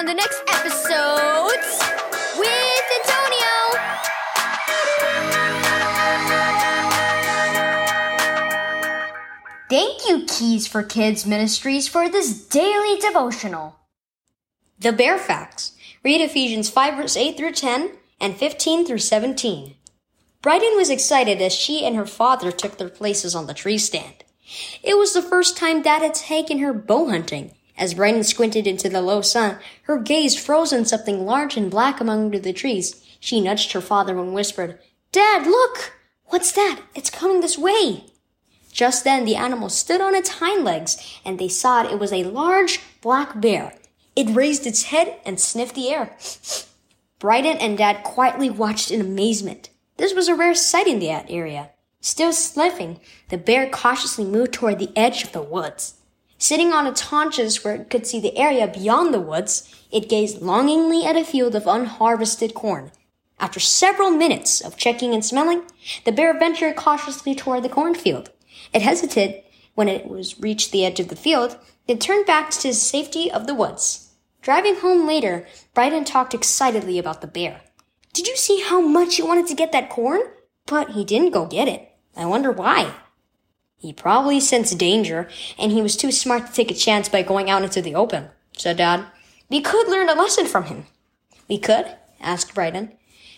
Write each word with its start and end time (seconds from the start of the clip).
on 0.00 0.06
the 0.06 0.14
next 0.14 0.42
epiSOWdes 0.46 1.78
with 2.38 2.84
Antonio. 3.00 3.52
Thank 9.68 10.08
you, 10.08 10.24
Keys 10.26 10.66
for 10.66 10.82
Kids 10.82 11.26
Ministries, 11.26 11.86
for 11.86 12.08
this 12.08 12.46
daily 12.46 12.98
devotional. 12.98 13.76
The 14.78 14.92
Bear 14.92 15.18
Facts. 15.18 15.72
Read 16.02 16.22
Ephesians 16.22 16.70
5 16.70 16.96
verse 16.96 17.14
8 17.14 17.36
through 17.36 17.52
10 17.52 17.90
and 18.22 18.34
15 18.34 18.86
through 18.86 18.96
17. 18.96 19.74
Bryden 20.40 20.76
was 20.76 20.88
excited 20.88 21.42
as 21.42 21.52
she 21.52 21.84
and 21.84 21.94
her 21.94 22.06
father 22.06 22.50
took 22.50 22.78
their 22.78 22.88
places 22.88 23.34
on 23.34 23.46
the 23.46 23.52
tree 23.52 23.76
stand. 23.76 24.24
It 24.82 24.96
was 24.96 25.12
the 25.12 25.20
first 25.20 25.58
time 25.58 25.82
Dad 25.82 26.00
had 26.00 26.14
taken 26.14 26.60
her 26.60 26.72
bow 26.72 27.10
hunting. 27.10 27.52
As 27.80 27.94
Bryden 27.94 28.24
squinted 28.24 28.66
into 28.66 28.90
the 28.90 29.00
low 29.00 29.22
sun, 29.22 29.56
her 29.84 29.98
gaze 29.98 30.38
froze 30.38 30.70
on 30.70 30.84
something 30.84 31.24
large 31.24 31.56
and 31.56 31.70
black 31.70 31.98
among 31.98 32.30
the 32.30 32.52
trees. 32.52 33.02
She 33.18 33.40
nudged 33.40 33.72
her 33.72 33.80
father 33.80 34.18
and 34.18 34.34
whispered, 34.34 34.78
Dad, 35.12 35.46
look! 35.46 35.94
What's 36.26 36.52
that? 36.52 36.82
It's 36.94 37.08
coming 37.08 37.40
this 37.40 37.56
way. 37.56 38.04
Just 38.70 39.02
then 39.02 39.24
the 39.24 39.34
animal 39.34 39.70
stood 39.70 40.02
on 40.02 40.14
its 40.14 40.40
hind 40.40 40.62
legs, 40.62 41.18
and 41.24 41.38
they 41.38 41.48
saw 41.48 41.82
it, 41.82 41.90
it 41.90 41.98
was 41.98 42.12
a 42.12 42.24
large 42.24 42.80
black 43.00 43.40
bear. 43.40 43.74
It 44.14 44.36
raised 44.36 44.66
its 44.66 44.84
head 44.84 45.18
and 45.24 45.40
sniffed 45.40 45.74
the 45.74 45.88
air. 45.88 46.14
Bryden 47.18 47.56
and 47.56 47.78
Dad 47.78 48.04
quietly 48.04 48.50
watched 48.50 48.90
in 48.90 49.00
amazement. 49.00 49.70
This 49.96 50.12
was 50.12 50.28
a 50.28 50.34
rare 50.34 50.54
sight 50.54 50.86
in 50.86 50.98
that 51.00 51.30
area. 51.30 51.70
Still 52.02 52.34
sniffing, 52.34 53.00
the 53.30 53.38
bear 53.38 53.70
cautiously 53.70 54.26
moved 54.26 54.52
toward 54.52 54.78
the 54.78 54.92
edge 54.94 55.24
of 55.24 55.32
the 55.32 55.42
woods. 55.42 55.94
Sitting 56.40 56.72
on 56.72 56.86
its 56.86 57.02
haunches 57.02 57.62
where 57.62 57.74
it 57.74 57.90
could 57.90 58.06
see 58.06 58.18
the 58.18 58.36
area 58.38 58.66
beyond 58.66 59.12
the 59.12 59.20
woods, 59.20 59.72
it 59.92 60.08
gazed 60.08 60.40
longingly 60.40 61.04
at 61.04 61.14
a 61.14 61.22
field 61.22 61.54
of 61.54 61.68
unharvested 61.68 62.54
corn. 62.54 62.92
After 63.38 63.60
several 63.60 64.10
minutes 64.10 64.62
of 64.62 64.78
checking 64.78 65.12
and 65.12 65.22
smelling, 65.22 65.64
the 66.06 66.12
bear 66.12 66.36
ventured 66.38 66.76
cautiously 66.76 67.34
toward 67.34 67.62
the 67.62 67.68
cornfield. 67.68 68.30
It 68.72 68.80
hesitated 68.80 69.42
when 69.74 69.86
it 69.86 70.08
was 70.08 70.40
reached 70.40 70.72
the 70.72 70.82
edge 70.82 70.98
of 70.98 71.08
the 71.08 71.14
field, 71.14 71.58
then 71.86 71.98
turned 71.98 72.24
back 72.24 72.48
to 72.50 72.68
the 72.68 72.72
safety 72.72 73.30
of 73.30 73.46
the 73.46 73.54
woods. 73.54 74.14
Driving 74.40 74.76
home 74.76 75.06
later, 75.06 75.46
Bryden 75.74 76.06
talked 76.06 76.32
excitedly 76.32 76.98
about 76.98 77.20
the 77.20 77.26
bear. 77.26 77.60
Did 78.14 78.26
you 78.26 78.36
see 78.36 78.62
how 78.62 78.80
much 78.80 79.16
he 79.16 79.22
wanted 79.22 79.46
to 79.48 79.54
get 79.54 79.72
that 79.72 79.90
corn? 79.90 80.22
But 80.64 80.92
he 80.92 81.04
didn't 81.04 81.32
go 81.32 81.44
get 81.44 81.68
it. 81.68 81.86
I 82.16 82.24
wonder 82.24 82.50
why. 82.50 82.94
He 83.80 83.94
probably 83.94 84.40
sensed 84.40 84.76
danger, 84.76 85.26
and 85.58 85.72
he 85.72 85.80
was 85.80 85.96
too 85.96 86.12
smart 86.12 86.46
to 86.46 86.52
take 86.52 86.70
a 86.70 86.74
chance 86.74 87.08
by 87.08 87.22
going 87.22 87.48
out 87.48 87.62
into 87.62 87.80
the 87.80 87.94
open, 87.94 88.28
said 88.52 88.76
Dad. 88.76 89.06
We 89.48 89.62
could 89.62 89.88
learn 89.88 90.10
a 90.10 90.14
lesson 90.14 90.44
from 90.44 90.64
him. 90.64 90.84
We 91.48 91.58
could? 91.58 91.96
asked 92.20 92.54
Bryden. 92.54 92.92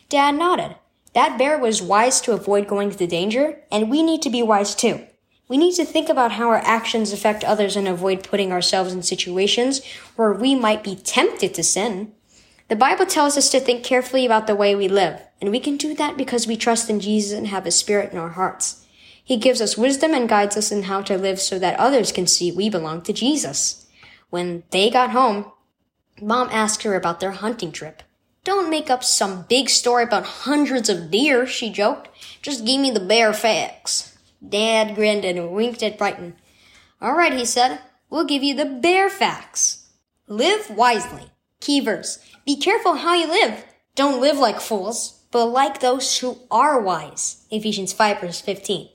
Dad 0.09 0.35
nodded. 0.35 0.75
That 1.15 1.39
bear 1.39 1.57
was 1.59 1.81
wise 1.81 2.21
to 2.23 2.33
avoid 2.33 2.67
going 2.67 2.91
into 2.91 3.07
danger, 3.07 3.61
and 3.71 3.89
we 3.89 4.03
need 4.03 4.21
to 4.23 4.31
be 4.31 4.43
wise 4.43 4.75
too. 4.75 5.07
We 5.47 5.59
need 5.59 5.75
to 5.75 5.85
think 5.85 6.09
about 6.09 6.33
how 6.33 6.49
our 6.49 6.59
actions 6.65 7.13
affect 7.13 7.45
others 7.45 7.77
and 7.77 7.87
avoid 7.87 8.25
putting 8.25 8.51
ourselves 8.51 8.93
in 8.93 9.05
situations 9.05 9.85
where 10.17 10.33
we 10.33 10.57
might 10.57 10.83
be 10.83 10.97
tempted 10.97 11.55
to 11.55 11.63
sin. 11.63 12.13
The 12.69 12.75
Bible 12.75 13.07
tells 13.07 13.37
us 13.37 13.49
to 13.51 13.61
think 13.61 13.85
carefully 13.85 14.27
about 14.27 14.49
the 14.49 14.57
way 14.57 14.75
we 14.75 14.89
live, 14.89 15.21
and 15.41 15.53
we 15.53 15.61
can 15.61 15.77
do 15.77 15.95
that 15.95 16.17
because 16.17 16.49
we 16.49 16.57
trust 16.57 16.91
in 16.91 16.99
Jesus 16.99 17.37
and 17.37 17.47
have 17.47 17.65
His 17.65 17.77
Spirit 17.77 18.11
in 18.11 18.19
our 18.19 18.31
hearts. 18.31 18.82
He 19.25 19.37
gives 19.37 19.61
us 19.61 19.79
wisdom 19.79 20.15
and 20.15 20.29
guides 20.29 20.57
us 20.57 20.73
in 20.73 20.85
how 20.85 21.03
to 21.03 21.17
live 21.17 21.41
so 21.41 21.59
that 21.59 21.79
others 21.79 22.13
can 22.13 22.27
see 22.27 22.51
we 22.51 22.69
belong 22.69 23.03
to 23.03 23.13
Jesus. 23.13 23.87
When 24.31 24.65
they 24.71 24.91
got 24.91 25.11
home, 25.11 25.53
Mom 26.21 26.49
asked 26.51 26.83
her 26.83 26.95
about 26.95 27.21
their 27.21 27.33
hunting 27.33 27.73
trip. 27.73 28.03
Don't 28.45 28.71
make 28.71 28.91
up 28.91 29.05
some 29.05 29.47
big 29.49 29.71
story 29.71 30.03
about 30.03 30.25
hundreds 30.25 30.89
of 30.89 31.11
deer, 31.11 31.47
she 31.47 31.71
joked. 31.71 32.09
Just 32.43 32.65
give 32.65 32.81
me 32.81 32.91
the 32.91 33.01
bare 33.01 33.33
facts. 33.33 34.19
Dad 34.47 34.97
grinned 34.97 35.25
and 35.25 35.53
winked 35.53 35.83
at 35.83 35.97
Bryden. 35.97 36.35
All 37.01 37.15
right, 37.15 37.33
he 37.33 37.45
said. 37.45 37.81
We'll 38.11 38.25
give 38.25 38.43
you 38.43 38.55
the 38.55 38.65
bare 38.65 39.09
facts. 39.09 39.89
Live 40.27 40.71
wisely. 40.71 41.31
Key 41.61 41.81
verse. 41.81 42.19
Be 42.45 42.57
careful 42.57 42.95
how 42.95 43.15
you 43.15 43.29
live. 43.29 43.65
Don't 43.95 44.21
live 44.21 44.39
like 44.39 44.61
fools, 44.61 45.23
but 45.31 45.47
like 45.47 45.81
those 45.81 46.19
who 46.19 46.39
are 46.51 46.81
wise. 46.81 47.47
Ephesians 47.51 47.93
5 47.93 48.21
verse 48.21 48.41
15. 48.41 48.89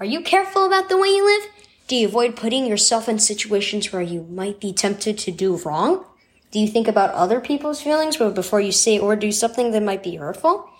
Are 0.00 0.06
you 0.06 0.20
careful 0.20 0.64
about 0.64 0.88
the 0.88 0.96
way 0.96 1.08
you 1.08 1.24
live? 1.24 1.50
Do 1.88 1.96
you 1.96 2.06
avoid 2.06 2.36
putting 2.36 2.66
yourself 2.66 3.08
in 3.08 3.18
situations 3.18 3.92
where 3.92 4.00
you 4.00 4.22
might 4.30 4.60
be 4.60 4.72
tempted 4.72 5.18
to 5.18 5.32
do 5.32 5.56
wrong? 5.56 6.04
Do 6.52 6.60
you 6.60 6.68
think 6.68 6.86
about 6.86 7.14
other 7.14 7.40
people's 7.40 7.82
feelings 7.82 8.16
before 8.16 8.60
you 8.60 8.70
say 8.70 8.96
or 8.96 9.16
do 9.16 9.32
something 9.32 9.72
that 9.72 9.82
might 9.82 10.04
be 10.04 10.14
hurtful? 10.14 10.70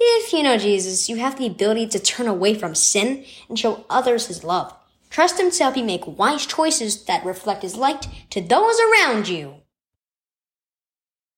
If 0.00 0.32
you 0.32 0.42
know 0.42 0.56
Jesus, 0.56 1.10
you 1.10 1.16
have 1.16 1.36
the 1.36 1.46
ability 1.46 1.88
to 1.88 1.98
turn 1.98 2.26
away 2.26 2.54
from 2.54 2.74
sin 2.74 3.26
and 3.46 3.58
show 3.58 3.84
others 3.90 4.28
his 4.28 4.42
love. 4.42 4.74
Trust 5.10 5.38
him 5.38 5.50
to 5.50 5.62
help 5.64 5.76
you 5.76 5.84
make 5.84 6.18
wise 6.18 6.46
choices 6.46 7.04
that 7.04 7.26
reflect 7.26 7.60
his 7.60 7.76
light 7.76 8.08
to 8.30 8.40
those 8.40 8.78
around 8.80 9.28
you. 9.28 9.56